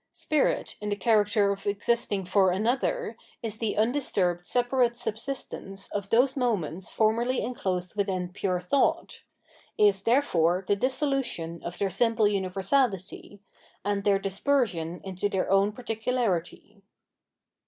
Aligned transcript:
Spirit, 0.13 0.77
in 0.81 0.89
the 0.89 0.95
character 0.95 1.51
of 1.51 1.67
existing 1.67 2.25
for 2.25 2.49
another, 2.51 3.15
is 3.43 3.59
the 3.59 3.77
undisturbed 3.77 4.47
separate 4.47 4.97
subsistence 4.97 5.89
of 5.89 6.09
those 6.09 6.35
moments 6.35 6.89
formerly 6.89 7.43
enclosed 7.43 7.95
within 7.95 8.27
pure 8.29 8.59
thought, 8.59 9.21
is, 9.77 10.01
therefore, 10.01 10.65
the 10.67 10.75
dissolution 10.75 11.61
of 11.63 11.77
their 11.77 11.91
simple 11.91 12.25
universahty, 12.25 13.41
and 13.85 14.03
their 14.03 14.17
dispersion 14.17 15.01
into 15.03 15.29
their 15.29 15.51
own 15.51 15.71
particularity. 15.71 16.81